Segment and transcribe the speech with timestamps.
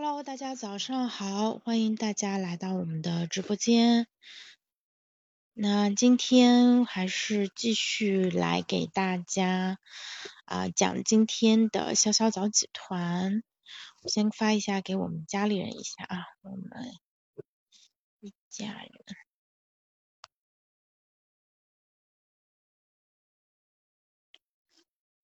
[0.00, 4.06] Hello，大家早上好，欢迎大家来到我们的直播间。
[5.54, 9.80] 那今天还是继续来给大家
[10.44, 13.42] 啊讲今天的潇潇早起团。
[14.06, 16.92] 先发一下给我们家里人一下啊，我们
[18.20, 18.92] 一家人。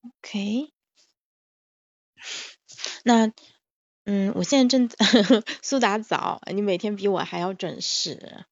[0.03, 0.73] OK，
[3.05, 3.33] 那。
[4.07, 4.91] 嗯，我现在正
[5.63, 8.45] 苏打早，你每天比我还要准时。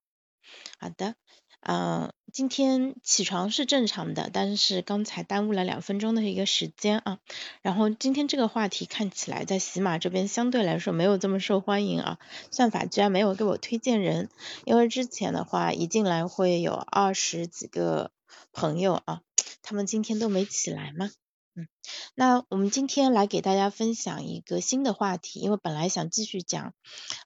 [0.79, 1.15] 好的，
[1.61, 7.19] 嗯，今天起床是正常的，但是刚才耽误了两分钟的一个时间啊。
[7.61, 12.19] 然后今天这个话题看起来在喜马这边相对来说没有这么受欢迎啊，
[12.51, 14.31] 算法居然没有给我推荐人，
[14.65, 18.11] 因为之前的话一进来会有二十几个
[18.53, 19.21] 朋友啊，
[19.61, 21.11] 他们今天都没起来吗？
[21.55, 21.69] 嗯，
[22.15, 26.73] 那我们今天来给大家分享一个新的话题，因为本来想继续讲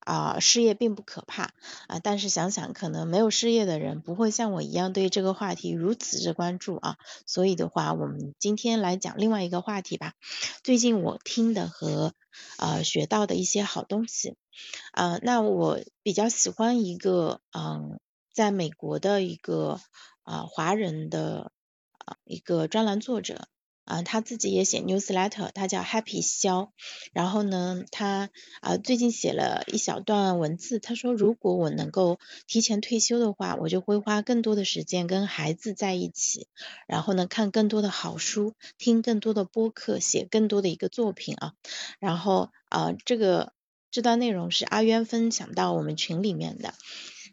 [0.01, 1.53] 啊，失业并不可怕
[1.87, 10.15] 啊，但是想想可能没有失业的人不会像我一样对这个话题如此之关注啊，所以的话，我们今天来讲另外一个话题吧。
[10.65, 12.13] 最近我听的和
[12.59, 14.35] 呃学到的一些好东西
[14.91, 18.01] 啊，那我比较喜欢一个嗯，
[18.33, 19.81] 在美国的一个
[20.25, 21.53] 啊华人的
[22.05, 23.47] 啊一个专栏作者。
[23.87, 26.73] 啊，他自己也写 newsletter，他叫 Happy 肖。
[27.13, 36.49] 然后呢，他啊最近写了一小段文字，他说如果我能够提前退休的话，我就会花更多的时间跟孩子在一起，
[36.89, 41.55] 然后呢看更多的好书，听更多的播客，写更多的一个作品啊。
[42.01, 43.53] 然后啊这个
[43.93, 46.75] 这段内容是阿渊分享到我们群里面的。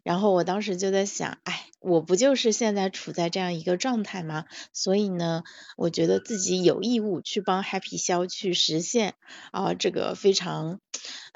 [0.03, 4.45] 然后我当时就在想，哎，我不就是现在处在这样一个状态吗？
[4.73, 5.43] 所以呢，
[5.77, 9.15] 我觉得自己有义务去帮 Happy 肖去实现
[9.51, 10.79] 啊这个非常，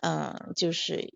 [0.01, 1.13] 嗯，就是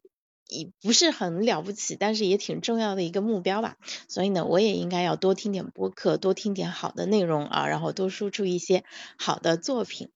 [0.48, 3.76] 也不是很了不起，但是也挺重要的一个目标吧。
[4.08, 8.84] 所以呢，我也应该要多听点播客，多听点好的内容啊，然后多输出一些
[9.18, 10.10] 好的作品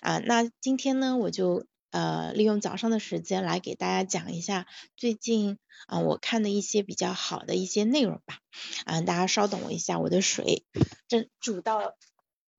[0.00, 0.18] 啊。
[0.18, 1.64] 那今天呢，我就。
[1.90, 8.38] 呃，利用早上的时间来给大家讲一下最近啊我看的一些比较好的一些内容吧。
[8.86, 10.64] 啊，大家稍等我一下，我的水
[11.08, 11.96] 正煮到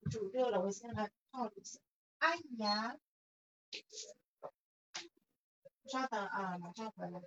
[0.09, 1.80] 煮热了，我先来泡一下。
[2.20, 2.97] 阿姨呀，
[5.86, 7.22] 稍等啊，马上回来。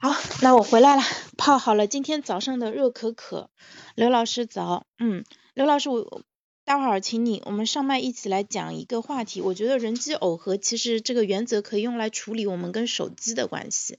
[0.00, 1.02] 好，那我回来了，
[1.36, 3.50] 泡好了今天早上的热可可。
[3.96, 5.24] 刘老师早，嗯，
[5.54, 6.22] 刘老师我
[6.64, 9.40] 待会儿请你，我们上麦一起来讲一个话题。
[9.40, 13.98] 我觉得人机耦合其实这个原则可以用来处理我们跟手机的关系。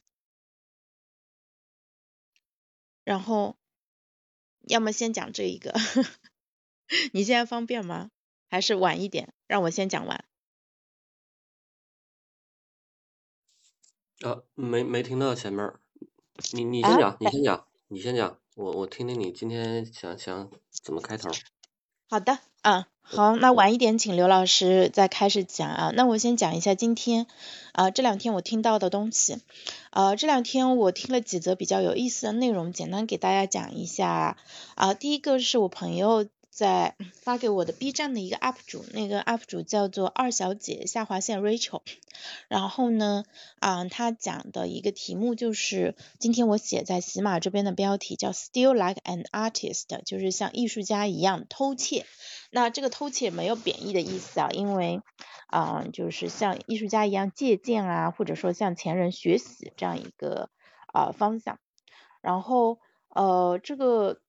[3.04, 3.58] 然后，
[4.62, 5.74] 要么先讲这一个，
[7.12, 8.12] 你现在方便吗？
[8.50, 10.29] 还是晚一点，让我先讲完。
[14.22, 15.72] 啊，没没听到前面，
[16.52, 21.30] 你你先讲，你先讲，你先讲，我我听听你今天想想怎么开头。
[22.10, 25.92] 好的，啊，好，那晚一点请刘老师再开始讲啊。
[25.96, 27.28] 那我先讲一下今天
[27.72, 29.38] 啊这两天我听到的东西，
[29.92, 34.38] 呃这两天我听了几则比较有意思的内容，简单给大家讲一下
[34.76, 34.94] 啊。
[34.94, 36.28] 第一个是我朋友。
[36.60, 41.82] 在发给我的 B 站的一个 UP 主，那个 UP 主叫做二小姐下划线 Rachel，
[42.50, 43.24] 然后呢，
[43.60, 52.06] 啊，他讲的一个题目就是今天我写在喜马这边的标题叫 Still like an artist，就是像艺术家一样偷窃。
[52.52, 55.02] 那这个偷窃没有贬义的意思啊，因为
[55.48, 60.50] 啊，就是像艺术家一样借鉴啊，或者说向前人学习这样一个
[60.92, 61.58] 啊方向。
[62.22, 64.20] 然后呃，这个。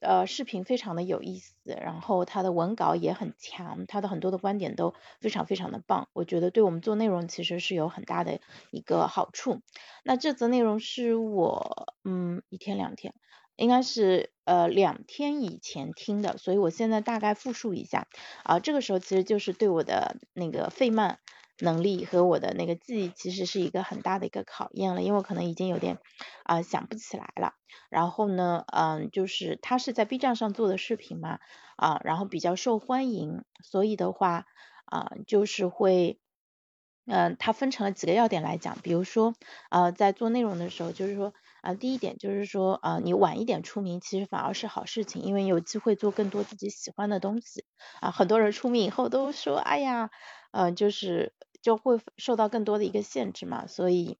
[0.00, 8.40] 呃，视频非常的有意思，然后他的文稿也很强，他的很多的观点都非常非常的棒，我觉得对我们做内容其实是有很大的
[8.70, 9.60] 一个好处。
[10.04, 13.12] 那这则内容是我嗯一天两天，
[13.56, 18.06] 应该是呃两天以前听的，所以我现在大概复述一下
[18.44, 21.18] 啊，这个时候其实就是对我的那个费曼。
[21.60, 25.98] 能力和我的那个记忆其实是一个很大的一个考验了，因为我可能已经有点
[26.44, 27.54] 啊想不起来了。
[27.90, 31.38] 然后呢，嗯，就是他是在 B 站上做的视频嘛，
[31.76, 34.44] 啊，然后比较受欢迎，所以的话
[34.84, 36.20] 啊，就是会，
[37.06, 39.34] 嗯，他分成了几个要点来讲，比如说
[39.70, 41.32] 啊，在做内容的时候，就是说
[41.62, 47.64] 啊，第一点就是说啊，你晚一点出名其实反而是好事情，因为有机会做更多自己喜欢的东西
[48.00, 48.10] 啊。
[48.10, 50.10] 很多人出名以后都说，哎呀，
[50.52, 51.32] 嗯，就是。
[51.68, 54.16] 就会受到更多的一个限制嘛，所以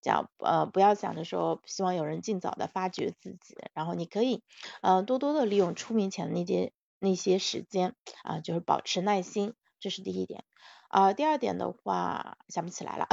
[0.00, 4.44] 讲呃不要想着说希望有人尽早的发掘自己，然后你可以
[4.82, 10.44] 呃多多的利用出名前的那些那些时间啊，就是保持耐心，这是第一点
[10.90, 11.12] 啊。
[11.12, 13.08] 第二点的话想不起来了，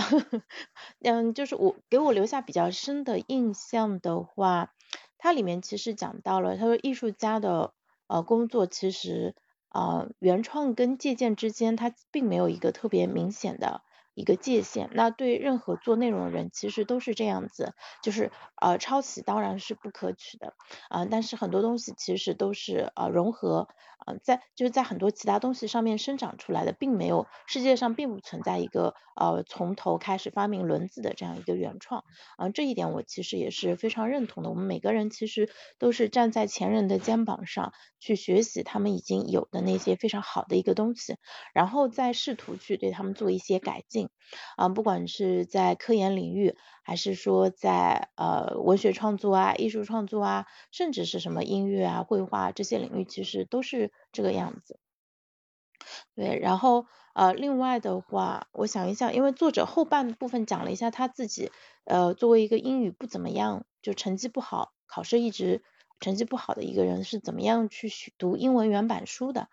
[1.02, 4.72] 嗯，就是我给我留下比较深的印象的话，
[5.18, 7.74] 它里面其实讲到了，他说艺术家的
[8.06, 9.34] 呃工作其实。
[9.69, 13.81] 啊，原创跟借鉴之间，它并没有一个特别明显的。
[14.19, 17.74] 一个界限，那对任何做内容的人其实都是这样子，
[18.04, 20.54] 就是呃抄袭当然是不可取的
[20.89, 23.69] 啊，但是很多东西其实都是呃融合
[24.00, 32.04] 啊在就是在很多其他东西上面生长出来的，并没有世界上并不存在一个呃从头开始发明轮子的这样一个原创
[32.38, 34.50] 啊这一点我其实也是非常认同的。
[34.50, 41.16] 我们每个人其实都是站在前人的肩膀上去学习他们已经有的那些非常好的一个东西，
[41.54, 44.09] 然后再试图去对他们做一些改进。
[44.56, 54.80] 啊，不管是在科研领域，还是说在呃文学创作啊、艺术创作啊，甚至是什么音乐啊、绘画这些领域，其实都是这个样子。
[56.16, 61.52] 对，然后呃，另外的话，我想一下，因为作者后半部分讲了一下他自己，
[61.86, 65.64] 呃，作为一个英语不怎么样，就成绩不好，考试一直
[66.00, 69.48] 成绩不好的一个人，是怎么样去读英文原版书的。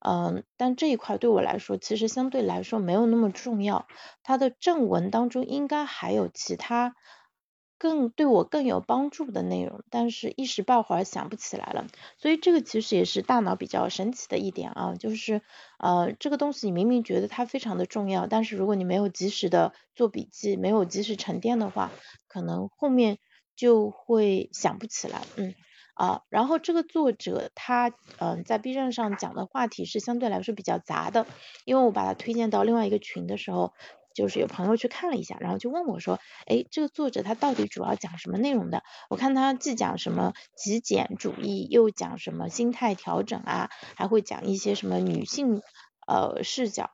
[0.00, 3.86] 嗯，但这一块对我来说，其实相对来说没有那么重要。
[4.22, 6.94] 它的正文当中应该还有其他
[7.78, 11.86] 更对我更有帮助的内容，但是一时半会儿想不起来了。
[12.16, 15.42] 所以这个其实也是大脑比较神奇的一点啊，就是
[15.78, 21.90] 呃这个东西你明明觉得它非常的重要，但是如果你没有及时的做笔记，没有及时沉淀的话，
[22.28, 23.18] 可能后面
[23.54, 25.22] 就会想不起来。
[25.36, 25.54] 嗯。
[25.96, 31.26] 啊，然后这个作者他嗯在 B 站上讲的话题是相对来说比较杂的，
[31.64, 33.72] 因为我把他推荐到另外一个群的时候，
[34.14, 38.82] 就是有朋友去看了一下，然后就问我说，哎，这个作者他到底主要讲什么内容的？
[39.08, 45.62] 我看他既讲什么极简主义，又讲什么心态调整啊，还会讲一些什么女性
[46.06, 46.90] 呃视角。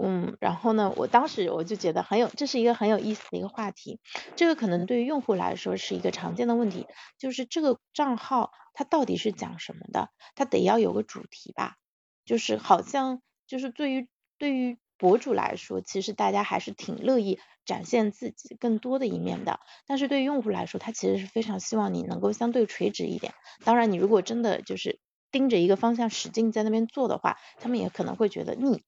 [0.00, 3.98] 嗯，然后呢，我当时我就觉得很有，这是一个很有意思的一个话题。
[4.36, 6.86] 这个可能对于用户来说是一个常见的问题，
[7.18, 10.10] 就是这个账号它到底是讲什么的？
[10.36, 11.76] 它得要有个主题吧？
[12.24, 14.08] 就是好像就是对于
[14.38, 19.58] 对于博主来说，其实大家还是挺乐意展现自己更多的一面的。
[19.86, 23.34] 但是对于用户来说，他其实是非常希望你能够相对垂直一点。
[23.64, 25.00] 当然，你如果真的就是
[25.32, 28.82] 盯着一个方向使劲在那边做的话，他们也可能会觉得腻。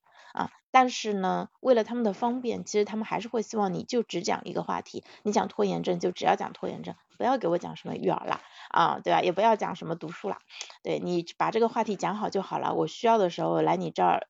[0.71, 9.23] 但是呢，为了他们的方便，其实他们还是会希望你就只讲一个话题，你讲拖延症就只要讲拖延症，不要给我讲什么育儿啦，啊，对吧？
[9.23, 10.39] 也不要讲什么读书啦，
[10.83, 14.29] 对你把这个话题讲好就好了，我需要的时候来你这儿，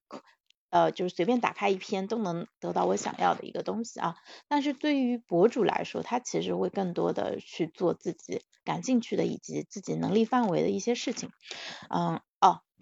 [0.71, 4.17] 呃，就是随便打开一篇都能得到我想要的一个东西啊。
[4.49, 11.31] 但是对于博主来说，他其实会更多的去做自己感兴趣的以及自己能力范围的一些事情，
[11.89, 12.21] 嗯，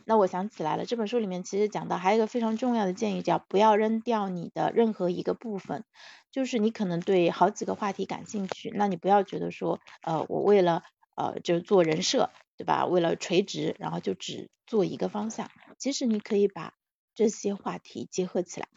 [0.08, 5.84] 那我想起来了，这本书里面其实讲到还有一个非常重要的建议，叫不要扔掉你的任何一个部分。
[6.30, 10.82] 就是你可能对好几个话题感兴趣，那你不要觉得说，呃，我为了
[11.14, 12.86] 呃就是做人设，对吧？
[12.86, 15.50] 为了垂直，然后就只做一个方向。
[15.76, 16.72] 其实你可以把
[17.14, 18.68] 这些话题结合起来。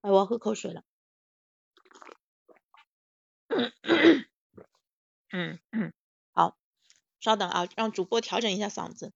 [0.00, 0.84] 哎，我要喝口水了。
[5.30, 5.92] 嗯嗯，
[6.32, 6.56] 好，
[7.20, 9.12] 稍等啊，让主播调整一下嗓子。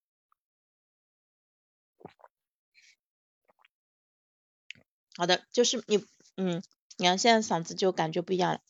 [5.16, 6.04] 好的，就是你，
[6.36, 6.62] 嗯，
[6.98, 8.60] 你看现在嗓子就感觉不一样了。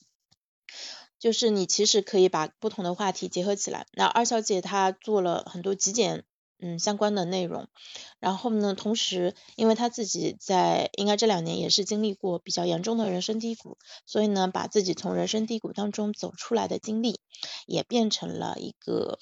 [1.18, 3.86] 就是你其实可以把不同的话题结合起来。
[3.92, 6.24] 那二小姐她做了很多极简，
[6.58, 7.68] 嗯，相关的内容。
[8.20, 17.18] 然后呢，同时因为她自己在应该这两年也是经历过比较严重的人生低谷，所以呢，把自己从人生低谷当中走出来的经历，
[17.66, 19.18] 也变成了一个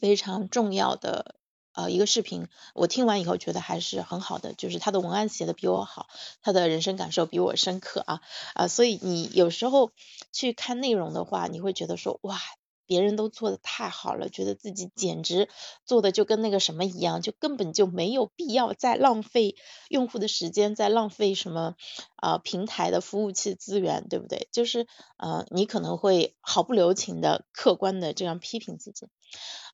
[0.00, 1.36] 非常重要的。
[1.76, 6.08] 呃，一个视频，我听完以后觉得还是很好的，就是他的文案写的比我好，
[6.40, 8.22] 他的人生感受比我深刻啊
[8.54, 9.92] 啊，所以你有时候
[10.32, 12.40] 去看内容的话，你会觉得说哇，
[12.86, 15.50] 别人都做的太好了，觉得自己简直
[15.84, 19.54] 做的就跟那个什么一样，就根本就没有必要再浪费
[19.90, 21.74] 用户的时间，再浪费什么
[22.14, 24.48] 啊平台的服务器资源，对不对？
[24.50, 24.86] 就是
[25.18, 29.08] 呃，你可能会毫不留情的客观的这样批评自己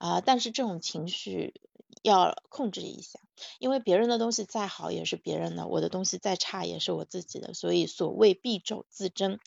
[0.00, 1.60] 啊，但是这种情绪。
[2.02, 3.20] 要控制一下，
[3.60, 9.38] 因为别人的东西再好也是别人的，我的东西再差也是我自己的，所以所谓敝帚自珍，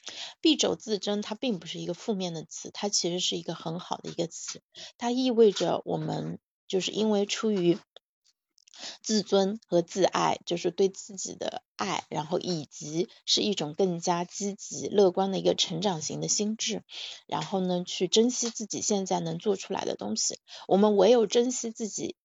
[0.42, 4.62] 敝帚自珍它并不是一个负面的词，它其实是一个很好的一个词，
[4.98, 7.78] 它意味着我们就是因为出于
[9.02, 16.84] 自尊和自爱，就是对自己的爱，然后以及是一种更加积极乐观的一个成长型的心智，
[17.28, 20.40] 然后呢，去珍惜自己现在能做出来的东西。
[20.68, 22.16] 我们唯有珍惜自己。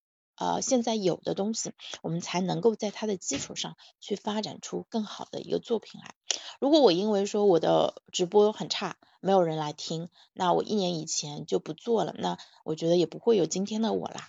[0.40, 6.14] 呃，现在有的东西，我们才能够在它的基础上去发展出更好的一个作品来。
[6.60, 14.28] 如果我因为说我的直播很差，没有人来听，那我一年以前就不做了，那我觉得也不会有今天的我啦。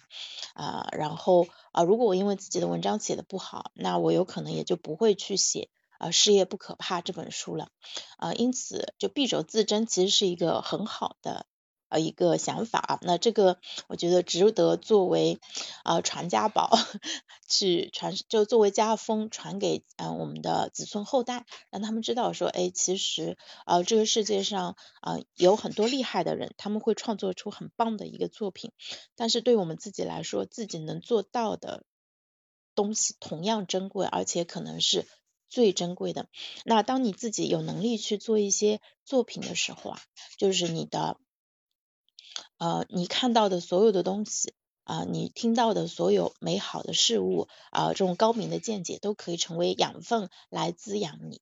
[0.54, 7.70] 啊，然后啊，如果我因为自己的文章写的不好，那我有可能也就不会去写啊，事业不可怕这本书了。
[8.18, 11.46] 啊，因此就敝帚自珍其实是一个很好的。
[11.92, 13.58] 呃，一个想法啊，那这个
[13.88, 15.42] 我觉得值得作为
[15.84, 16.72] 啊传家宝
[17.50, 28.72] 去传，就作为家风传给嗯我们的子孙后代，让他们知道说，哎，其实啊这个世界上啊有很多厉害的人，他们会创作出很棒的一个作品，
[29.18, 31.84] 但是对我们自己来说，自己能做到的
[32.74, 35.06] 东西同样珍贵，而且可能是
[35.50, 36.30] 最珍贵的。
[36.64, 40.02] 那当你自己有能力去做一些作品的时候啊，
[40.38, 41.18] 就是你的。
[42.58, 51.42] 呃，你看到的所有的东西啊，你听到的所有美好的事物啊，这种高明的见解都可以成为养分来滋养你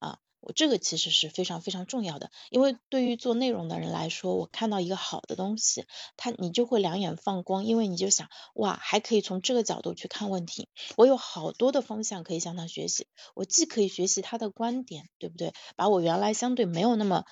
[0.00, 0.18] 啊。
[0.40, 5.86] 我这个其实是非常非常重要的，因为对于做内容的人来说，我看到一个好的东西，
[6.18, 15.54] 他你就会两眼放光，因为你就想哇，还可以从这个角度去看问题，我有好多的方向可以向他学习，我既可以学习他的观点，对不对？
[15.76, 17.24] 把我原来相对没有那么。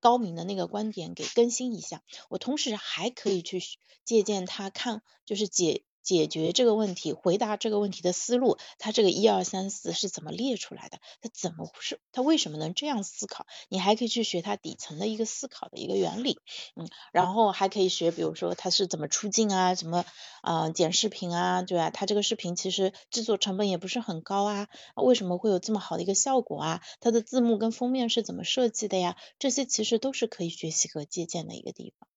[0.00, 3.60] 高明的那个观点给更新一下，我同时还可以去
[4.04, 11.00] 借鉴他看，就是解解决这个问题、回答这个问题的思路，他这个一二三四是怎么列出来的？
[11.20, 12.00] 他怎么是？
[12.12, 13.46] 他为什么能这样思考？
[13.68, 16.38] 你还可以去学他底层的一个思考的一个原理，
[16.76, 20.06] 嗯，然后还可以学，比如说他是怎么出镜啊，怎么
[20.40, 21.90] 啊剪视频啊，对吧？
[21.90, 26.82] 他这个视频其实制作成本也不是很高啊，为什么会有这么好的一个效果啊？
[27.00, 29.18] 他的字幕跟封面是怎么设计的呀？
[29.38, 32.08] 这些其实都是可以学习和借鉴的一个地方。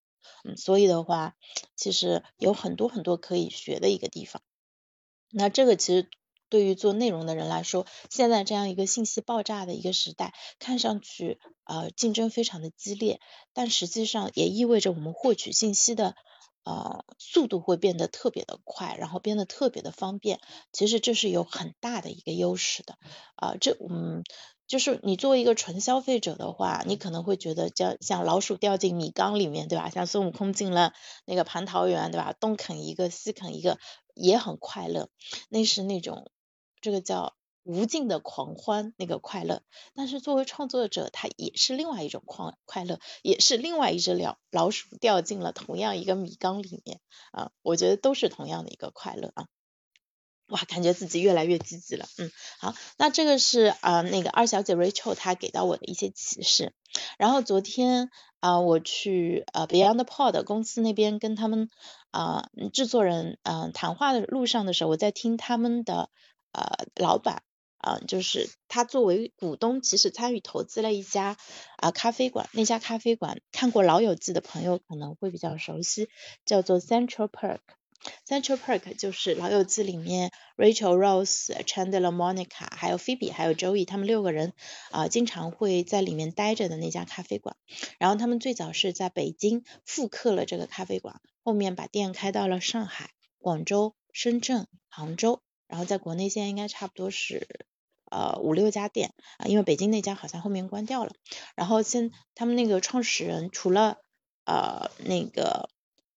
[0.43, 1.35] 嗯，所以的话，
[1.75, 4.41] 其实有很多很多可以学的一个地方。
[5.31, 6.09] 那这个其实
[6.49, 13.19] 对于做内容的人来说，现在这样一个信息爆炸的一个时代，看上去呃竞争非常的激烈，
[13.53, 16.15] 但实际上也意味着我们获取信息的
[16.63, 20.41] 呃速度会变得特别的快，然后变得特别的方便。
[20.73, 22.97] 其实这是有很大的一个优势的
[23.35, 24.23] 啊，这嗯。
[24.71, 29.89] 就是你作为一个纯消费者的话，你可能会觉得叫像老鼠掉进米缸里面，对吧？
[29.89, 30.93] 像孙悟空进了
[31.25, 32.31] 那个蟠桃园，对吧？
[32.31, 33.77] 东啃一个西啃一个，
[34.13, 35.09] 也很快乐，
[35.49, 36.31] 那是那种
[36.79, 39.61] 这个叫无尽的狂欢那个快乐。
[39.93, 47.01] 但是作为创作者，他也是另外一种快快乐，也是另外一只老老鼠掉进了同样一个米缸里面
[47.33, 49.47] 啊，我觉得都是同样的一个快乐啊。
[50.51, 52.29] 哇，感觉自己越来越积极了，嗯，
[52.59, 56.73] 好，那这个是啊那个二小姐 Rachel 她给到我的一些启示，
[57.17, 58.09] 然后昨天
[58.41, 61.69] 啊我去呃 Beyond Pod 公司那边跟他们
[62.11, 66.09] 啊制作人嗯谈话的路上的时候，我在听他们的
[66.51, 67.43] 呃老板
[67.77, 71.37] 啊就是他作为股东，其实参与投资了一家
[71.77, 76.09] 啊咖啡馆，那家咖啡馆看过老友记的朋友可能会比较熟悉，
[76.43, 77.59] 叫做 Central Park。
[78.27, 84.53] Central Park 就是老友记里面 Rachel、Rose、Chandler、Monica，还有 Phoebe，还有 Joey，他们六个人
[84.89, 87.55] 啊，经常会在里面待着的那家咖啡馆。
[87.99, 97.47] 然后他们最早是在北京复刻了这个咖啡馆，后面把店开到了上海、广州、深圳、杭州，然后在国内现在应该差不多是
[98.09, 101.11] 呃五六家店啊，因为北京那家好像后面关掉了。
[101.55, 103.97] 然后现他们那个创始人除了
[104.45, 105.69] 呃那个。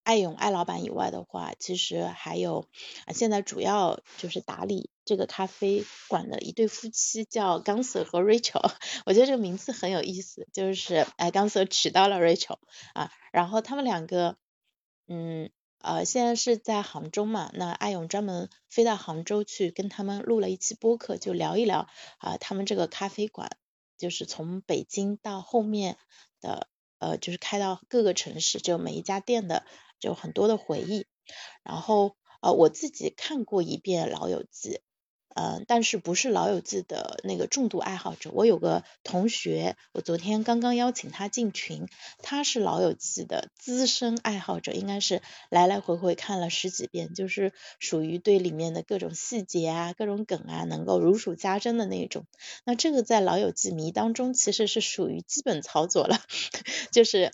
[0.05, 2.67] 艾勇艾老板以外的话，其实还有
[3.11, 8.71] 现在主要就是打理这个咖啡馆的一对夫妻，叫冈 Sir 和 Rachel。
[9.07, 12.59] 我觉得这个名字很有意思，就是哎冈 Sir 娶到了 Rachel
[12.93, 14.37] 啊，然后他们两个
[15.07, 21.87] 嗯呃现在是在杭州嘛，那艾勇专门飞到杭州去跟他们录了一期播客，就聊一聊
[22.19, 23.49] 啊他们这个咖啡馆，
[23.97, 25.97] 就是从北京到后面
[26.41, 26.67] 的
[26.99, 29.65] 呃就是开到各个城市，就每一家店的。
[29.99, 31.05] 就很多的回忆，
[31.63, 34.69] 然后呃我自己看过一遍《老友记》，
[35.35, 38.29] 嗯，但是不是《老友记》的那个重度爱好者。
[38.31, 41.87] 我有个同学，我昨天刚刚邀请他进群，
[42.19, 52.25] 他是《老友记》的资深爱好者，应该是来来回回看了十几遍，就是属于对里面的各种细节啊、各种梗啊能够如数家珍的那种。
[52.63, 56.17] 那这个在《老友记》迷当中其实是属于基本操作了，
[56.91, 57.33] 就是。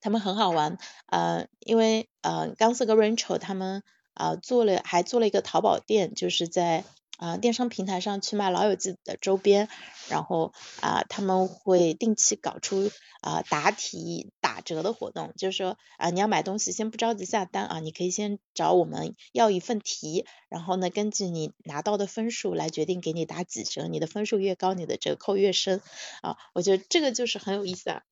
[0.00, 3.82] 他们很好玩，呃，因为呃，刚斯跟 Rachel 他们
[4.14, 6.84] 啊做了还做了一个淘宝店，就是在
[7.18, 9.68] 啊电商平台上去卖老友记的周边，
[10.08, 12.90] 然后啊他们会定期搞出
[13.22, 25.80] 啊答题打折的活动，就是说啊你要买东西先不着急下单啊，你可以先找我们要一份题，然后呢根据你拿到的分数来决定给你打几折，你的分数越高，你的折扣越深
[26.22, 28.02] 啊，我觉得这个就是很有意思啊。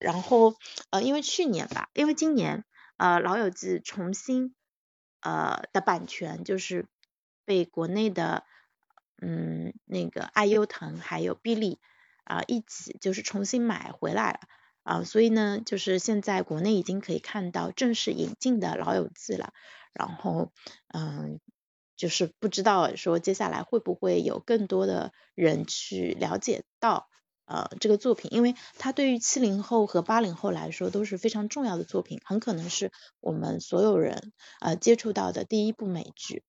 [0.00, 0.54] 然后
[0.90, 2.64] 呃，因为去年吧，因为今年
[2.96, 4.54] 呃，老友记重新
[5.20, 6.86] 呃的版权就是
[7.44, 8.44] 被国内的
[9.20, 11.78] 嗯那个爱优腾还有哔哩
[12.24, 14.40] 啊一起就是重新买回来了
[14.82, 19.52] 啊，所以呢，就是现在国内已经可以看到正式引进的老友记了，
[19.94, 20.52] 然后
[20.88, 21.40] 嗯，
[21.96, 27.08] 就是不知道说接下来会不会有更多的人去了解到。
[27.46, 36.42] 呃，这个作品，因为它对于七零后和八零后来说都是非常重要的作品，很可能是我们所有人呃接触到的第一部美剧。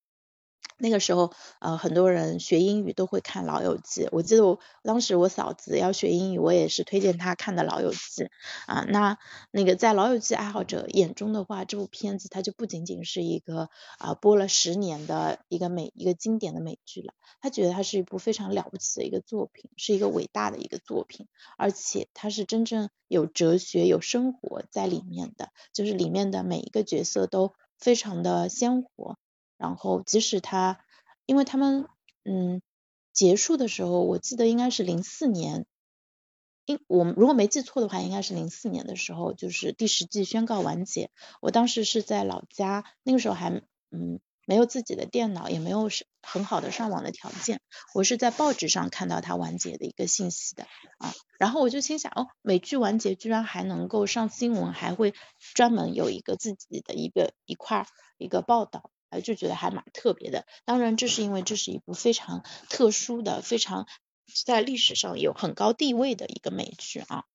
[0.77, 4.03] 那个时候，呃，很多人学英语都会看《老友记》。
[4.11, 7.97] 我记得我当时我嫂子要学英语，我也是推荐她看的《老友记》
[8.67, 8.85] 啊。
[8.89, 9.17] 那
[9.51, 21.27] 那个在《老友记》爱好者眼中的话，这部片子它就不仅仅是一个啊播了十年的一个美一个经典的美剧了，他觉得它是一部非常了不起的一个作品，是一个伟大的一个作品，
[21.57, 29.17] 而且它是真正有哲学、有生活在里面的，就是里面的每一个角色都非常的鲜活。
[29.57, 30.79] 然后，即使他，
[31.25, 31.87] 因为他们，
[32.23, 32.61] 嗯，
[33.13, 35.65] 结束的时候，我记得应该是零四年，
[36.65, 41.09] 因我如果没记错的话，应该是零四年的时候，就是第十季宣告完结。
[41.41, 43.49] 我当时是在老家，那个时候还，
[43.91, 44.19] 嗯。
[44.47, 47.61] 没有自己的电脑，也没有是很好的上网的条件，
[47.95, 50.67] 我是在报纸上看到它完结的一个信息的
[50.99, 55.15] 啊，然后我就心想，哦，美剧完结居然还能够上新闻，还会
[55.55, 57.87] 专门有一个自己的一个一块
[58.19, 58.91] 一个报道，
[59.21, 60.45] 就觉得还蛮特别的。
[60.65, 63.87] 当然，这是因为这是一部非常特殊的、非常
[64.45, 67.25] 在历史上有很高地位的一个美剧啊。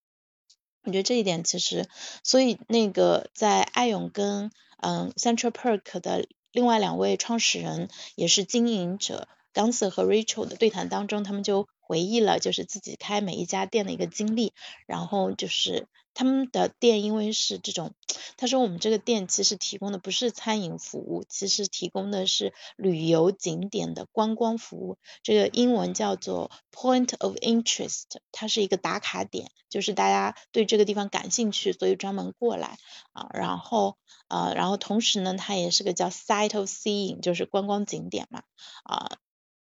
[0.83, 1.89] 我觉得这一点其实，
[2.25, 6.27] 所以那个在艾勇跟嗯 Central Park 的。
[6.53, 14.53] 另外两位创始人也是经营者 Ganser 和 Rachel 的对谈当中，他们就回忆了就是自己开每一家店的一个经历，
[14.87, 15.87] 然后就是。
[16.15, 17.93] 他们的店因为是这种，
[18.37, 24.99] 他说我们这个店其实提供的不是餐饮服务，其实提供的是旅游景点的观光服务。
[25.23, 32.77] 这个英文叫做 Point of Interest，它是一个打卡点，就是大家对这个地方感兴趣，所以专门过来
[33.13, 33.29] 啊。
[33.33, 33.97] 然后
[34.29, 38.43] 啊，然后同时呢，它也是个叫 Site of Seeing，就是观光景点嘛
[38.85, 39.19] 啊。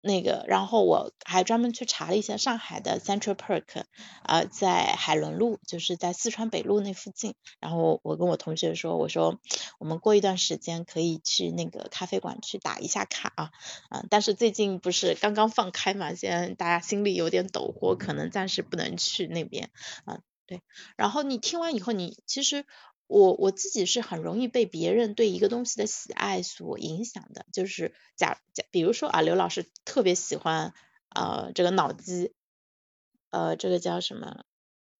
[0.07, 3.85] 那个，然后我还专门去查了一下上海的 Central Park，
[4.23, 7.35] 啊，在海伦路，就是在四川北路那附近。
[7.59, 9.41] 然后我跟我同学说，我说
[9.79, 13.51] 我们过一段时间可以去那个咖啡馆去打一下卡啊，
[13.89, 19.71] 啊，但是最近不是刚刚放开嘛，现在大家心里有点抖火，可能暂时不能去那边
[20.05, 20.19] 啊。
[20.47, 20.61] 对，
[20.97, 22.67] 然后你听完以后，你其实。
[23.07, 30.73] 我我自己是很容易被别人对一个东西的喜爱所影响的，就是假假，比如说啊，刘老师特别喜欢
[31.15, 32.33] 呃这个脑机，
[33.31, 34.45] 呃这个叫什么？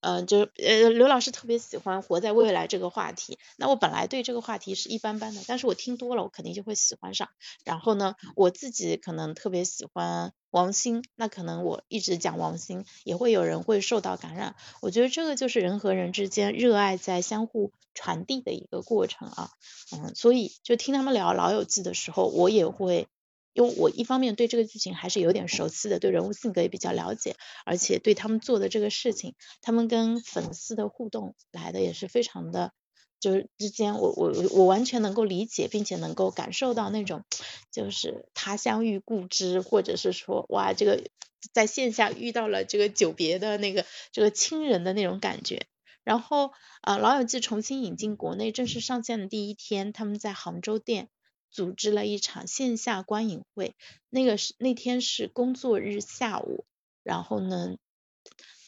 [0.05, 3.39] 嗯，就呃，刘老师特别喜欢活在未来这个话题。
[3.57, 7.31] 那我本来对这个话题是一般般的，但是我听多了，我肯定就会喜欢上。
[7.65, 14.55] 然后呢，我自己可能特别喜欢王鑫，那可能我一直讲王鑫，也会有人会受到感染。
[14.83, 19.51] 我觉得这个就是人和人之间热爱在相互传递的一个过程啊。
[19.91, 23.09] 嗯，所以就听他们聊《老友记》的时候，我也会。
[23.55, 32.73] 因为我一方面对这个剧情还是有点熟悉的，对人物性格也比较了解，而且对他们做的这个事情，他们跟粉丝的互动来的也是非常的，
[33.21, 37.23] 就是之间我我我完全能够理解，并且能够感受到那种
[37.71, 41.05] 就是他乡遇故知，或者是说哇这个
[41.53, 45.67] 在线下遇到了这个久别的那个这个亲人的那种感觉。
[46.03, 46.51] 然后
[46.83, 51.09] 啊，老友记重新引进国内正式上线的第一天，他们在杭州店。
[51.55, 53.77] 组织了一场线下观影会，
[54.11, 56.65] 那个是那天是工作日下午，
[57.05, 57.77] 然后呢，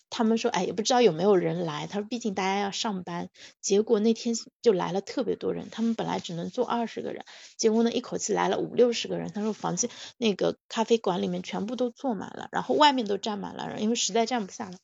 [0.08, 3.28] 他们说，哎，也不知道有没有人来，他说，毕竟大家要上班，
[3.60, 7.24] 结果那天就来了特别多人，他们本来只能坐二十个人，
[7.56, 14.78] 结果呢，一口气来了五六十个人，他说房间那个咖啡馆里面全部都坐满了，然后外面都站满了人，因为实在站不下了。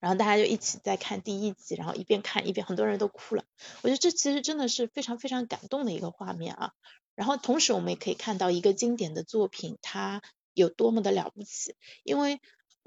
[0.00, 3.44] 然后大家就一起在看第一集，然后一边看一边很多人都哭了。
[3.82, 6.72] 我觉得这其实真的是非常非常感动的一个画面啊。
[7.14, 10.22] 然后同时我们也可以看到一个经典的作品它
[10.54, 11.74] 有多么的了不起。
[12.04, 12.40] 因为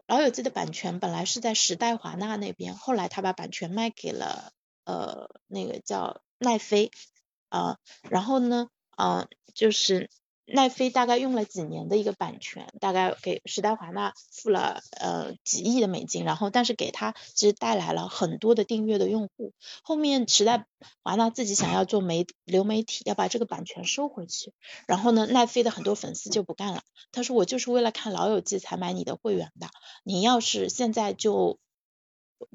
[0.08, 4.54] 老友记的版权本来是在时代华纳那边，后来他把版权卖给了
[4.86, 6.91] 呃那个叫奈飞
[7.49, 7.78] 啊。
[8.10, 10.10] 然后呢嗯，就是。
[10.54, 19.54] 奈飞大概用了几年的一个版权，大概给时代华纳付了呃几亿的美金，然后但是给他其实带来了很多的订阅的用户。
[19.84, 20.66] 后面时代
[21.04, 24.54] 华纳自己想要做媒流媒体，要把这个版权收回去，
[24.88, 26.82] 然后呢，奈飞的很多粉丝就不干了，
[27.12, 29.68] 他说我就是为了看老友记才买你的会员的，
[30.04, 31.60] 你要是现在就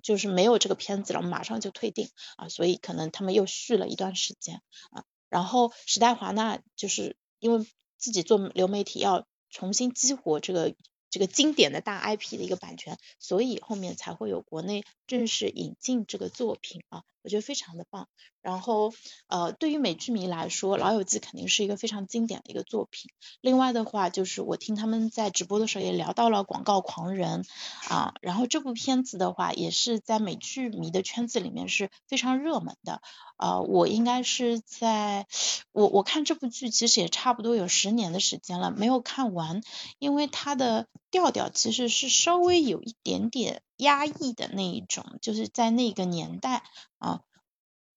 [0.02, 7.64] 就是没有这个片子了，我马上就退订啊，所以可能他们又续了一段时间啊，然后时代华纳就是因为。
[8.04, 10.74] 自己做流媒体要重新激活这个
[11.08, 17.02] 这个经典的大 IP 的一个版权，所以后面才会有国内正式引进这个作品啊。
[17.24, 18.06] 我觉得非常的棒，
[18.42, 18.92] 然后
[19.28, 23.10] 呃，对于美剧迷来说，《老友记》肯定是一个非常经典的一个作品。
[23.40, 27.44] 另外的话，就是我听他们在直播的时候也聊到了《广告狂人》
[27.92, 33.00] 啊，然后这部片子的话，也是在美剧迷的圈子里面是非常热门的。
[33.38, 35.26] 呃，我应该是在
[35.72, 39.62] 我我看这部剧其实也差不多有十年的时间了，没有看完，
[39.98, 43.62] 因为它的调调其实是稍微有一点点。
[43.76, 46.62] 压抑的那一种，就是在那个年代
[46.98, 47.22] 啊，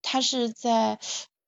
[0.01, 0.99] 它是在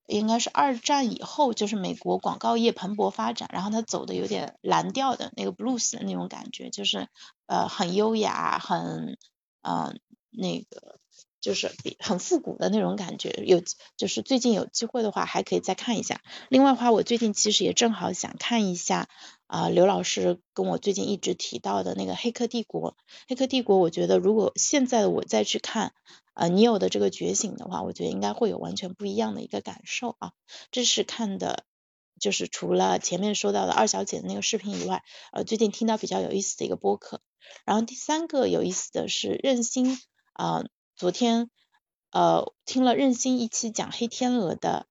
[0.06, 7.08] 应该是二战以后，就是美国广告业蓬勃发展，然后它走的有点蓝调的那个 blues 的那种感觉，就是
[7.46, 9.18] 呃很优雅，很
[9.62, 10.00] 嗯
[10.32, 11.00] 那个
[11.42, 13.30] 就是很复古的那种感觉。
[13.46, 13.62] 有
[13.98, 16.22] 就是最近有机会的话，还可以再看一下。
[16.50, 19.08] 另外的话，我最近其实也正好想看一下。
[19.50, 22.92] 啊，刘老师跟我最近一直提到的那个《黑客帝国》，
[23.28, 25.94] 《黑客帝国》，我觉得如果现在的我再去看
[26.34, 30.34] 啊，你有的这个觉醒的话，我觉得应该会有完全不一样的一个感受啊。
[30.70, 31.64] 这是看的，
[32.20, 37.20] 就是除了前面说到的二小姐的那个视频以外，呃，最近听到比较有意思的一个播客。
[37.66, 40.00] 然后第三个有意思的是任心
[40.34, 40.64] 啊，
[40.96, 41.50] 昨天
[42.12, 44.86] 呃听了任心一期讲黑天鹅的。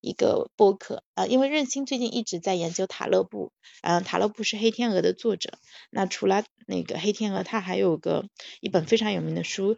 [0.00, 5.58] 一个播客啊，因为任心最近一直在研究塔勒布，嗯，塔勒布是黑天鹅的作者。
[5.90, 8.26] 那除了那个黑天鹅，他还有个
[8.60, 9.76] 一本非常有名的书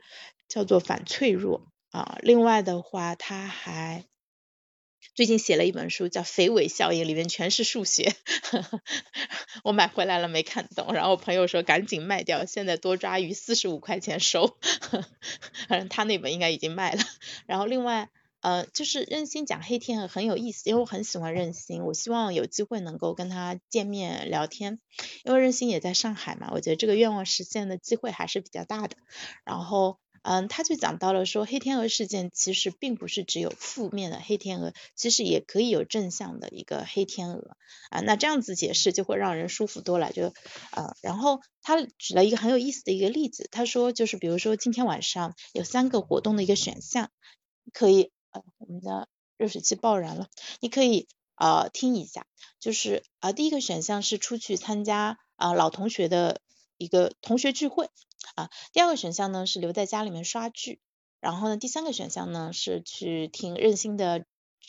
[0.48, 1.66] 叫做《反脆弱》
[1.98, 2.18] 啊。
[2.22, 4.04] 另外的话，他还
[5.14, 8.14] 最近写了一本书叫《肥尾效应》，里面全是数学。
[9.64, 14.56] 我买回来了没看懂，然后我朋友说赶紧卖掉，现在多抓鱼四十五块钱收。
[15.68, 17.02] 反 正他那本应该已经卖了。
[17.46, 18.08] 然后另外。
[18.42, 24.81] 呃，就是任心讲黑天鹅很有意思，因为我很喜欢任心，我希望有机会能够跟他见面聊天，
[25.24, 28.96] 因为任心也在上海嘛，我觉得这个愿望实现的机会还是比较大的。
[29.44, 37.57] 然后，嗯，他就讲到了说，黑天鹅事件其实并不是只有负面的黑天鹅，其实也可以有正向的一个黑天鹅
[37.90, 38.00] 啊。
[38.00, 40.35] 那这样子解释就会让人舒服多了，就
[40.72, 47.09] 呃，然后他举了一个很有意思的一个例子，他说就是比如说今天晚上有三个活动的一个选项，
[47.72, 48.11] 可以。
[48.33, 50.29] 呃，我们的热水器爆燃了，
[50.61, 52.27] 你可以啊听一下，
[52.59, 56.40] 就是啊第一个选项是出去参加啊老同学的
[56.77, 57.88] 一个同学聚会
[58.35, 60.81] 啊，第二个选项呢是留在家里面刷剧，
[61.21, 64.25] 然后呢第三个选项呢是去听任性的。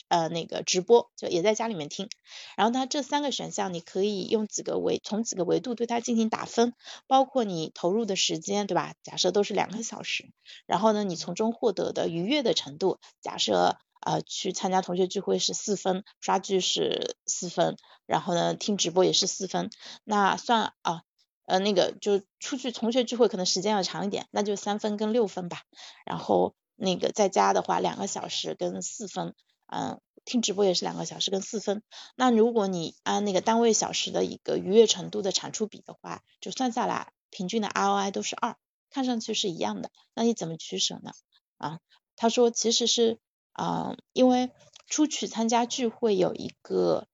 [0.10, 2.08] 呃，那个直播就也在家里面听，
[2.56, 6.74] 然后它这三个选项你可以用几个维从几个维度对它进行打分，
[7.08, 8.94] 包括你投入的时间，对吧？
[9.02, 10.32] 假设都是两个小时，
[10.68, 19.72] 然后呢，你从中获得的愉悦的程度，假设呃去参加同学聚会是四分，刷剧是四分，然后呢听直播也是四分，
[20.04, 21.02] 那算啊
[21.46, 25.64] 呃那个就出去同学聚会可能时间要长一点，那就三分跟六分吧，
[26.06, 29.34] 然后那个在家的话两个小时跟四分。
[29.76, 31.82] 嗯，听直播也是两个小时跟四分。
[32.16, 38.56] 那如果你按那个单位小时的一个愉悦程度的产出比的话，就算下来平均的 ROI 都是二，
[38.92, 39.90] 看上去是一样的。
[40.14, 41.12] 那你怎么取舍呢？
[41.58, 41.80] 啊，
[42.16, 43.18] 他说其实是
[43.54, 44.52] 啊，因为
[44.86, 47.08] 出去参加聚会有一个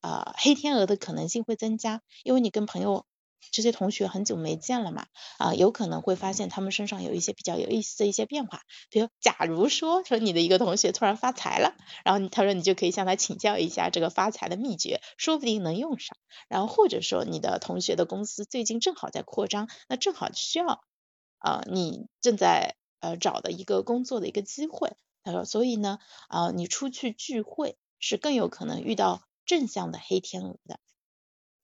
[0.00, 3.04] 啊黑天鹅的可能性会增加，因为你跟朋友。
[3.52, 5.06] 这些同学很久没见了嘛，
[5.38, 16.16] 啊，有可能会发现他们身上有一些比较有意思的一些变化，比如假如说说你的一个同学突然发财了，然后他说你就可以向他请教一下这个发财的秘诀，说不定能用上。
[16.48, 20.82] 然后或者说你的同学的公司最近正好在扩张，那正好需要
[21.38, 24.92] 啊你正在呃找的一个工作的一个机会。
[25.22, 30.78] 他说，所以呢啊你出去聚会是更有可能遇到正向的黑天鹅的。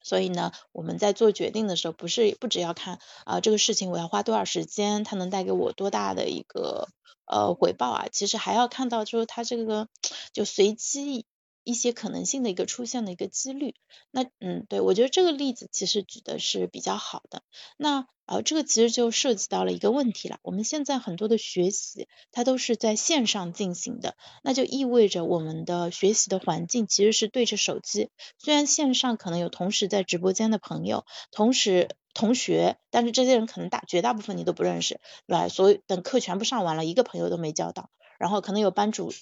[0.02, 6.88] 所以呢，我们在做决定的时候，不是不只要看啊这个事情我要花多少时间，它能带给我多大的一个
[7.26, 9.88] 呃回报啊，其实还要看到就是它这个
[10.32, 11.26] 就随机
[11.64, 13.74] 一些可能性的一个出现的一个几率。
[14.10, 17.42] 那嗯，对我觉得这个例子其实举的是比较好的。
[17.76, 20.38] 那好，这个其实就涉及到了一个问题了。
[20.40, 28.08] 我们现在很多的学习，它都是在线上进行的，那就意味着我们的学习的环境其实是对着手机。
[28.38, 35.50] 虽然线上可能有同时在直播间的朋友，同时同学，但是这些人可能大绝大部分你都不认识，对？
[35.50, 39.12] 所以等课全部上完了，一个朋友都没交到，然后可能有班主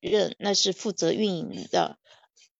[0.00, 1.98] 任，那是负责运营的。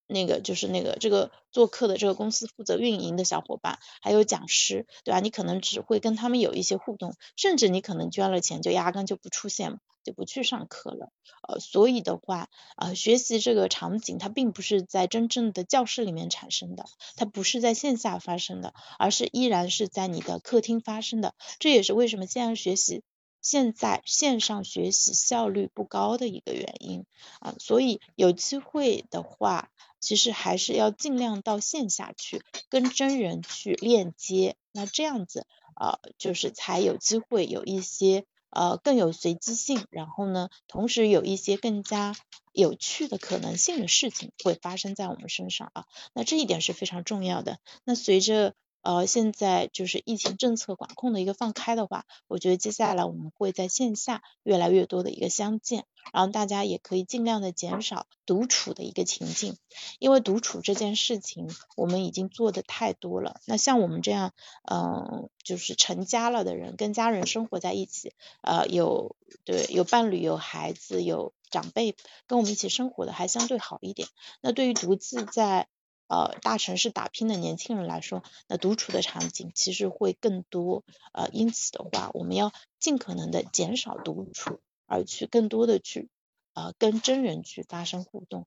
[0.06, 5.20] 那个就是那个这个做客的这个公司负责运营的小伙伴，还有讲师，对吧？
[5.20, 11.10] 你可能只会跟他们有一些互动，甚至你可能捐了钱就压根就不出现，就不去上课了。
[11.48, 21.34] 呃，所以的话，呃，学习这个场景它并不是在真正的教室里面产生的，它不是在线下发生的，而是依然是在你的客厅发生的。
[21.58, 23.02] 这也是为什么线上学习
[23.46, 27.06] 现在线上学习效率不高的一个原因
[27.40, 27.54] 啊。
[27.58, 29.70] 所以有机会的话。
[29.98, 42.14] 其实还是要尽量到线下去跟真人去链接，那这样子呃就是才有机会有一些呃更有随机性，然后呢同时有一些更加
[42.52, 47.58] 有趣的可能性的事情会发生在我们身上啊，那这一点是非常重要的。
[47.82, 48.54] 那随着
[48.86, 59.56] 呃，现在就是疫情政策管控的一个放开的话，我觉得接下来我们会在线下越来越多的一个相见，然后大家也可以尽量的减少独处的一个情境，
[59.98, 63.40] 因为独处这件事情我们已经做的太多了。
[63.44, 64.32] 那像我们这样，
[64.70, 71.96] 嗯，就是成家了的人，跟家人生活在一起，呃，有对有伴侣、有孩子、有长辈
[72.28, 74.06] 跟我们一起生活的还相对好一点。
[74.42, 75.66] 那对于独自在
[76.08, 80.84] 呃，大城市打拼的年轻人来说，那独处的场景其实会更多。
[81.12, 86.08] 呃，因此的话，我们要尽可能的减少独处，而去更多的去
[86.54, 88.46] 呃跟真人去发生互动。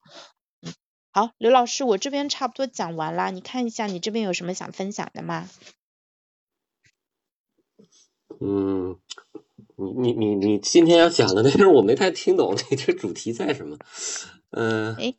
[0.62, 0.74] 嗯，
[1.12, 5.50] 好，刘老师，我这边差不多讲完了，你看一下你这边有什么想分享的吗？
[8.40, 8.98] 嗯，
[9.76, 13.78] 你你你你今天要讲的内容我没太听懂，你这主题在什么？
[14.52, 14.96] 嗯。
[14.96, 15.16] 哎。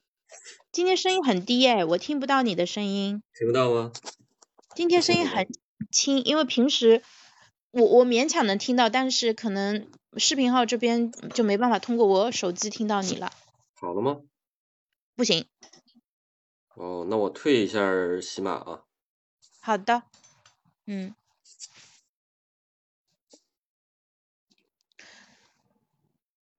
[0.72, 3.22] 今天声音很低哎，我听不到你的声音。
[3.38, 3.92] 听不到吗？
[4.74, 5.48] 今天声音很
[5.90, 7.02] 轻，因为平时
[7.72, 13.32] 我我勉强能听到，但是可能视频号这边就没办法通过我手机听到你了。
[13.74, 14.20] 好了吗？
[15.16, 15.46] 不行。
[16.74, 17.80] 哦，那我退一下
[18.22, 18.82] 喜马啊。
[19.60, 20.04] 好的。
[20.86, 21.14] 嗯。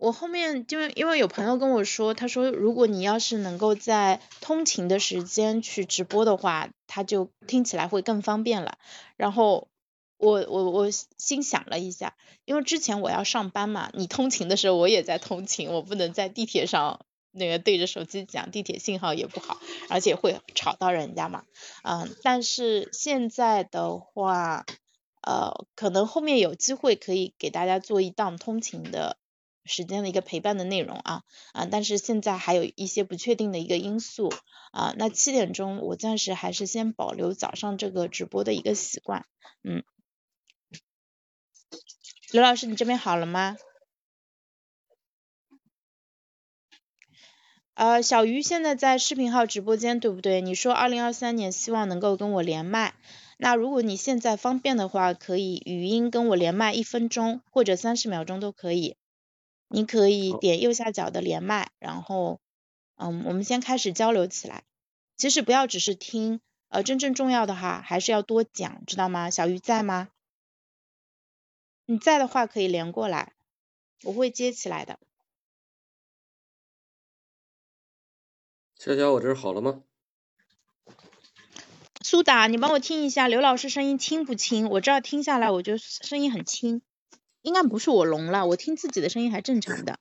[0.02, 8.80] 我后面就因为有朋友跟我说，他说如果你要是能够在通勤的时间去直播的话，他就听起来会更方便了。
[9.16, 9.68] 然后
[10.18, 21.44] 我我我心想了一下，因为之前我要上班嘛，你通勤的时候我也在通勤，我不能在地铁上那个对着手机讲，地铁信号也不好，而且会吵到人家嘛。
[21.84, 24.66] 嗯，但是现在的话，
[25.22, 29.18] 呃，可能后面有机会可以给大家做一档通勤的。
[29.66, 34.34] 时间的一个陪伴的内容啊啊，但是现在还有一些不确定的一个因素
[34.72, 39.26] 啊，那七点钟我暂时还是先保留早上这个直播的一个习惯，
[39.64, 39.84] 嗯，
[42.32, 43.58] 刘老师你这边好了吗？
[47.74, 50.42] 呃，小鱼现在在视频号直播间对不对？
[50.42, 52.94] 你说二零二三年希望能够跟我连麦，
[53.38, 58.98] 那如果你现在方便的话，可以语音跟我连麦一分钟或者三十秒钟都可以。
[59.72, 62.42] 你可以点右下角的连麦，然后，
[62.96, 64.64] 嗯，我们先开始交流起来。
[65.16, 69.30] 其实不要只是听，呃，真正重要的哈，还是要多讲，知道吗？
[69.30, 70.10] 小鱼在吗？
[71.86, 73.34] 你在的话可以连过来，
[74.04, 75.00] 我会接起来的。
[78.78, 79.84] 小小，我这儿好了吗？
[82.04, 84.68] 苏打，你帮我听一下，刘老师声音轻不轻？
[84.70, 86.82] 我这儿听下来，我觉得声音很轻。
[87.42, 90.00] 应该不是我聋了，我听自己的声音还正常的。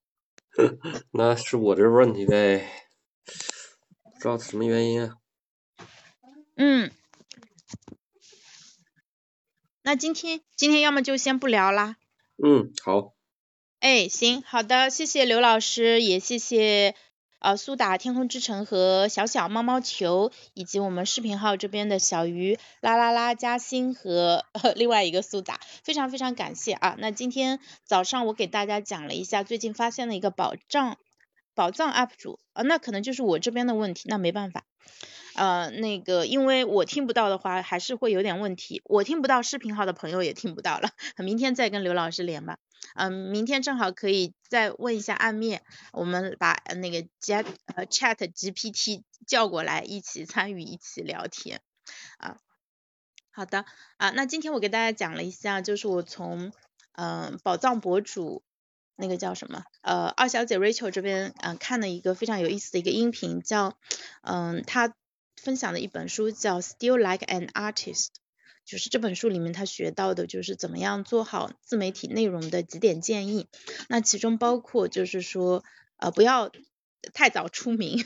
[1.12, 2.68] 那是我这问题呗，
[3.24, 5.16] 不知道什么原因啊。
[6.57, 6.90] 嗯，
[9.83, 11.96] 那今天今天要么就先不聊啦。
[12.44, 13.14] 嗯，好。
[13.79, 16.94] 哎，行，好的，谢谢刘老师，也谢谢。
[17.40, 24.44] 呃，苏打天空之城和小小猫猫球，以及我们视频号这边的小鱼啦啦啦嘉兴和
[24.76, 26.96] 另外一个苏打，非常非常感谢啊！
[26.98, 30.98] 那今天早上我给大家讲了一下最近发现的一个宝藏
[31.55, 34.64] 宝藏 UP 主啊，那可能就是我这边的问题，那没办法。
[35.35, 38.83] 呃，那个，因为我听不到的话，还是会有点问题。
[38.85, 42.59] 我听不到视频号的朋友也听不到了，明天再跟刘老师连吧。
[42.94, 45.62] 嗯，明天正好可以再问一下暗面，
[45.92, 51.60] 我们把那个加呃 Chat GPT 叫过来一起参与一起聊天
[52.18, 52.38] 啊。
[53.32, 53.64] 好的
[53.96, 56.52] 啊，那今天我给大家讲了一下，就是我从
[56.92, 58.42] 嗯宝藏博主
[58.96, 63.78] 那个叫什么呃二小姐 Rachel 这边嗯看了一个非常有意思的一个音频，叫
[64.22, 64.94] 嗯她
[65.36, 68.08] 分享的一本书叫 Still Like an Artist，
[68.70, 73.48] 就是这本书里面他学到的就是怎么样做好自媒体内容的几点建议，
[73.88, 75.64] 那其中包括就是说
[75.96, 76.52] 呃不要。
[77.14, 78.04] 太早出名，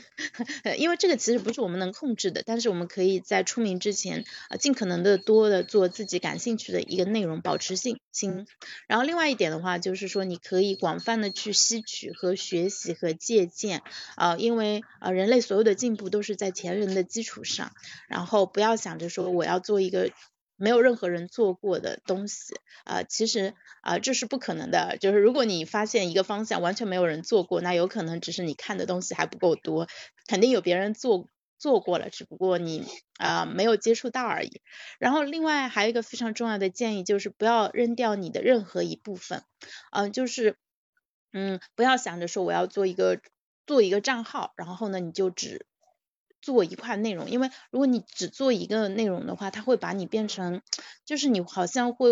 [0.77, 8.47] 因为这个其实不是我们能控制的，但是我们可以在出名之前，呃，尽可能的多的做自己感兴趣的一个内容，保持信心。
[8.87, 13.81] 然后另外一点的话，就是说你可以广泛的去吸取和学习和借鉴，
[14.15, 17.73] 呃，因为呃人类所有的进步都是在前人的基础上，
[18.07, 20.09] 然后不要想着说我要做一个。
[20.57, 24.97] 没有任何人做过的东西啊，其实啊这是不可能的。
[24.99, 29.87] 就是如果你发现一个方向完全没有人做过，那有可能只是你看的东西还不够多，
[30.27, 32.85] 肯定有别人做做过了，只不过你
[33.17, 34.61] 啊没有接触到而已。
[34.99, 39.43] 然后另外还有一个非常重要的建议就是不要扔掉你的任何一部分，
[39.91, 40.57] 嗯，就是
[41.33, 43.19] 嗯不要想着说我要做一个
[43.67, 45.65] 做一个账号，然后呢你就只。
[46.45, 50.61] 做一块内容，因为如果你只做一个内容的话，它会把你变成，
[51.03, 52.11] 就是你好像会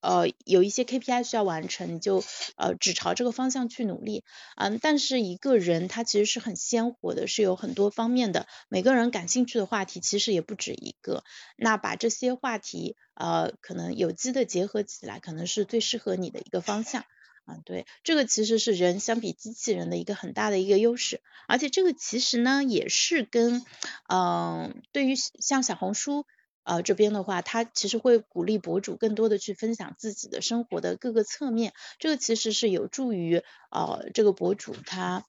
[0.00, 2.22] 呃有一些 KPI 需要完成，你就
[2.56, 4.22] 呃只朝这个方向去努力，
[4.56, 11.24] 嗯，但是一个人他其实是很鲜活的，是有很多方面的，每个人感兴趣的话题其实也不止一个，
[11.56, 17.04] 那把这些话题呃可能有机的结合起来，可能是最适合你的一个方向。
[17.44, 23.64] 啊，对，这个其实是人相比机器人的一个很大的一个优势，而且这个其实呢也是跟，
[24.08, 26.24] 嗯，对于像小红书
[26.62, 35.24] 呃这边的话，它其实会鼓励博主更多的去分享自己的生活的各个侧面，这个其实是有助于呃这个博主他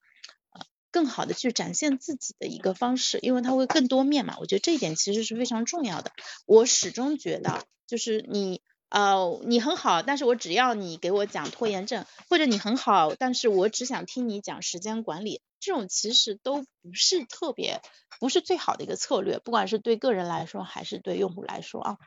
[0.92, 6.12] 更好的去展现自己的一个方式，因为他会更多面嘛，我觉得这一点其实是非常重要的。
[6.46, 8.62] 我始终觉得就是你。
[8.94, 17.82] 呃，你很好，但是我只要你给我讲拖延症，或者你很好，但是我只想听你讲时间管理，这种其实都不是特别，
[18.20, 21.98] 不是最好的一个策略，不管是对个人来说，还是对用户来说啊。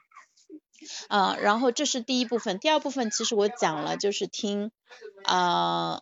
[1.08, 4.70] 呃，然后这是第一部分，第二部分其实我讲了，就是听
[5.24, 6.00] 啊，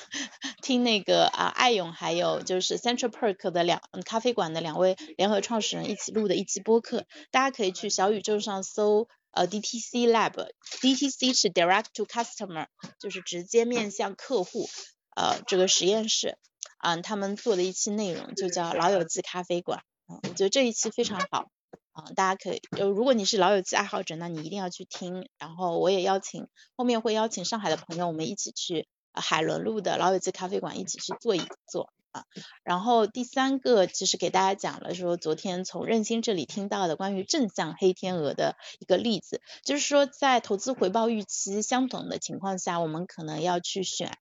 [0.60, 9.08] 听那个啊艾勇还有就是 Central Perk 的两咖啡馆的两位联合创始人一起录的一期播客，大家可以去小宇宙上搜。
[9.32, 12.66] 呃，DTC Lab，DTC 是 Direct to Customer，
[12.98, 14.68] 就是直接面向客户，
[15.14, 16.36] 呃，这个实验室，
[16.78, 21.50] 啊，他们做的一期内容就叫老友记咖啡馆，啊，我觉得这一期非常好，
[21.92, 31.92] 啊，大家可以，就如果你是老友记爱好者，那你一定要去听，然后我也邀请，后面会邀请上海的朋友，我们一起去海伦路的老友记咖啡馆一起去做一做。
[32.12, 32.24] 啊，
[32.64, 44.18] 然后第三个其实给大家讲了说，昨天从任鑫这里听到的关于正向黑天鹅的一个例子，就是说在投资回报预期相同的情况下，我们可能要去选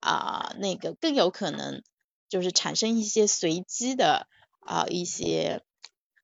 [0.00, 1.82] 啊那个更有可能
[2.28, 4.26] 就是产生一些随机的
[4.60, 5.62] 啊一些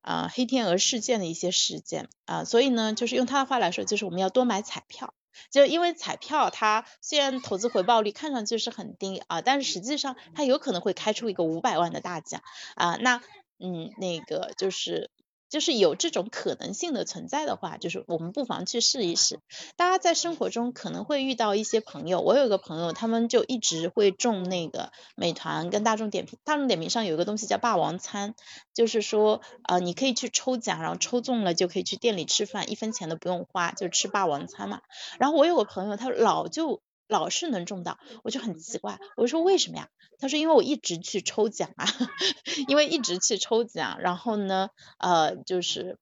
[0.00, 5.12] 啊黑天鹅事件的一些事件啊，所以呢，就是用他的话来说，就是我们要多买彩票。
[5.50, 12.42] 就因为彩票，它虽然投资回报率看上去是很低啊，但是实际上它有可能会开出一个五百万的大奖
[12.76, 13.22] 啊，那
[13.58, 15.10] 嗯，那个就是。
[15.48, 19.40] 就是有这种可能性的存在的话，就是我们不妨去试一试。
[19.76, 26.38] 大家在生活中可能会遇到一些朋友，我有一个朋友，他们就一直会中那个美团跟大众点评。
[26.44, 28.34] 大众点评上有一个东西叫霸王餐，
[28.74, 34.82] 就是说呃你可以去抽奖，然后抽中了就可以去店里吃饭，一分钱都不用花，就吃霸王餐嘛。
[35.18, 36.82] 然后我有个朋友，他老就。
[37.08, 39.88] 老是能中到，我就很奇怪，我说为什么呀？
[40.20, 41.86] 他说因为我一直去抽奖啊，
[42.68, 45.98] 因为一直去抽奖，然后呢，呃，就是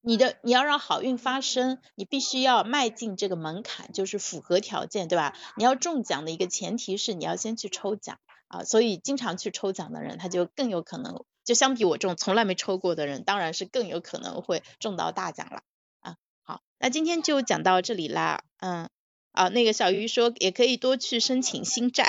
[0.00, 5.36] 你的你要让好运发生，你必须要迈进这个门槛，就是符合条件，对吧？
[5.56, 15.62] 你要中奖的一个前提是你要先去抽奖啊，所以经常去抽奖的人，他就更有可能，就相比我这种从来没抽过的人，当然是更有可能会中到大奖了
[16.00, 16.16] 啊。
[16.42, 18.88] 好，那今天就讲到这里啦，嗯。
[19.32, 22.06] 啊，那个小鱼说也可以多去申请新债，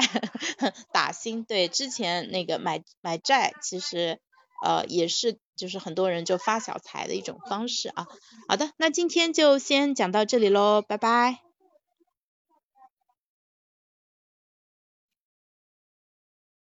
[0.94, 1.44] 打新。
[1.44, 4.20] 对，之前那个买买债，其实
[4.64, 8.08] 呃也是就是很多人就发小财的一种方式啊。
[8.48, 11.53] 好的，那今天就先讲到这里喽，拜拜。